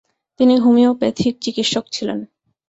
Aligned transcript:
তিনি 0.39 0.53
হোমিওপ্যাথিক 0.57 1.33
চিকিৎসক 1.43 1.85
ছিলেন। 1.91 2.19